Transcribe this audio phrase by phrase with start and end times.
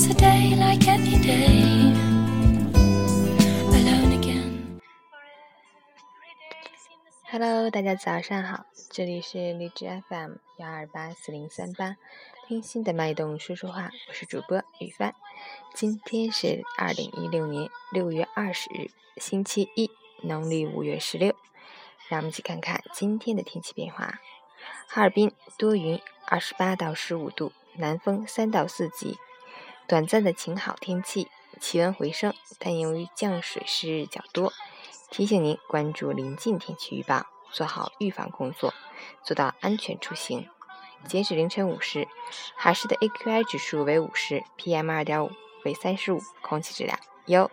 [0.00, 1.92] yesterday like any day.
[3.68, 4.80] Alone again.
[7.30, 11.96] Hello，大家早上好，这里是荔枝 FM 幺二八四零三八，
[12.48, 15.14] 听心的脉动说说话，我是主播雨帆。
[15.74, 19.90] 今天是二零一六年六月二十日，星期一，
[20.22, 21.36] 农历五月十六。
[22.08, 24.18] 让我们一起看看今天的天气变化。
[24.86, 29.18] 哈尔滨多云，二十八到十五度，南风三到四级，
[29.90, 31.26] 短暂的晴好天气，
[31.60, 34.52] 气温回升，但由于降水湿日较多，
[35.10, 38.72] 提醒您关注临近天气预报，做好预防工作，
[39.24, 40.46] 做到安全出行。
[41.08, 42.06] 截止凌晨五时，
[42.56, 45.32] 海市的 AQI 指数为五十，PM 二点五
[45.64, 46.96] 为三十五，空气质量
[47.26, 47.50] 优。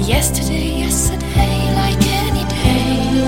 [0.00, 3.20] Yesterday, yesterday, like any day.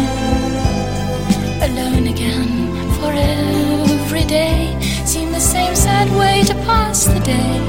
[1.61, 2.49] Alone again
[2.99, 3.13] for
[7.09, 7.66] the day.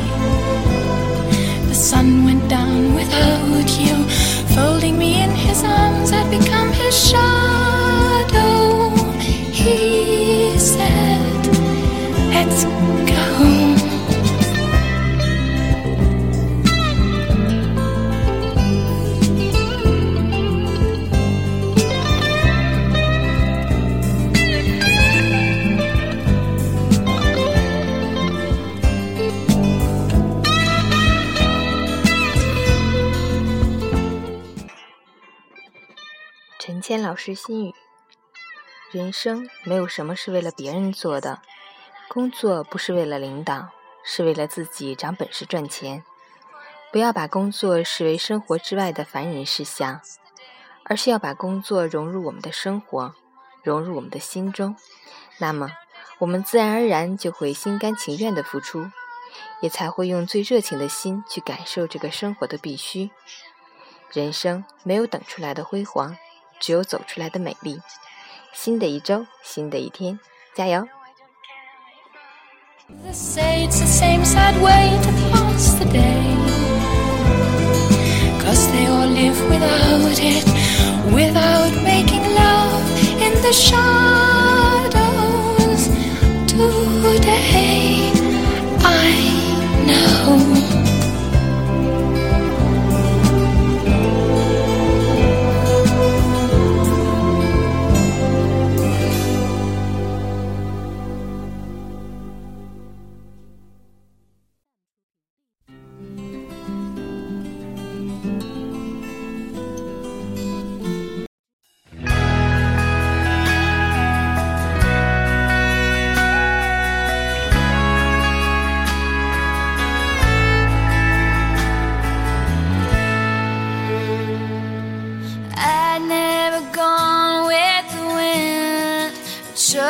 [36.67, 37.69] 陈谦老师心语》：
[38.91, 41.39] 人生没有什么是为了别人做的，
[42.09, 43.69] 工作不是为了领导，
[44.03, 46.03] 是为了自己长本事赚钱。
[46.91, 50.01] 不要把工作视为生活之外的烦人事项，
[50.83, 53.15] 而是要把工作融入我们的生活，
[53.63, 54.75] 融入我们的心中。
[55.37, 55.71] 那么，
[56.19, 58.91] 我们自然而然就会心甘情愿的付出，
[59.61, 63.09] 也才会用最热情的心去感受这个生活的必须。
[64.11, 66.17] 人生没有等出来的辉煌，
[66.59, 67.79] 只有走出来的美丽。
[68.53, 70.19] 新的一周，新的一天，
[70.55, 70.87] 加油！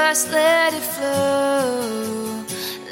[0.10, 2.46] Just let it flow.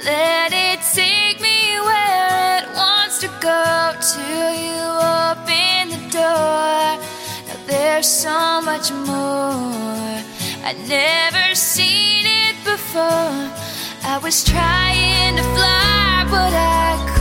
[0.03, 4.83] Let it take me where it wants to go till you
[5.23, 6.99] open the door.
[7.47, 10.19] Now there's so much more.
[10.67, 13.37] I'd never seen it before.
[14.03, 17.14] I was trying to fly, but I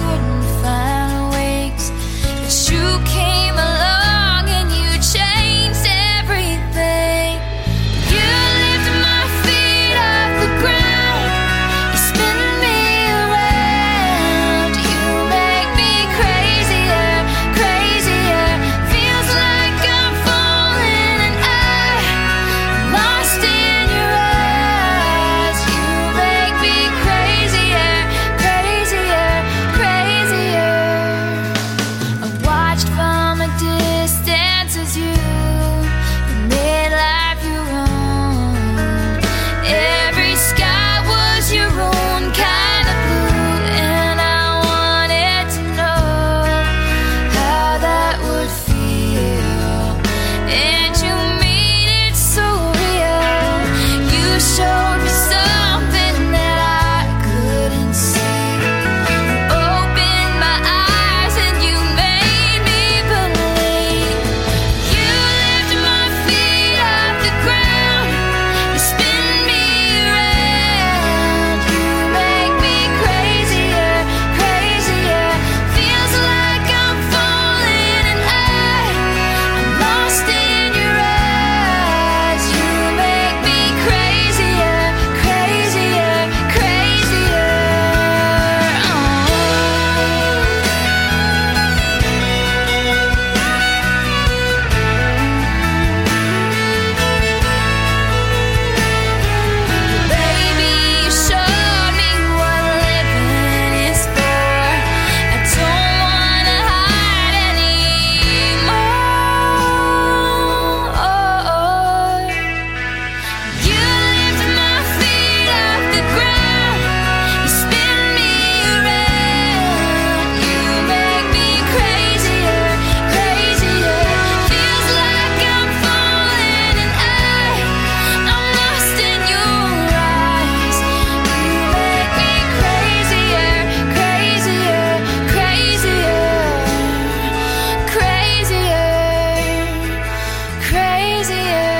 [141.20, 141.73] easier.